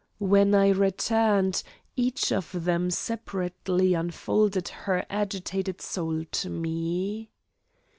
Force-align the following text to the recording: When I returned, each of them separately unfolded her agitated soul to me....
When 0.17 0.55
I 0.55 0.69
returned, 0.69 1.61
each 1.95 2.31
of 2.31 2.63
them 2.65 2.89
separately 2.89 3.93
unfolded 3.93 4.69
her 4.69 5.05
agitated 5.11 5.79
soul 5.79 6.25
to 6.31 6.49
me.... 6.49 7.29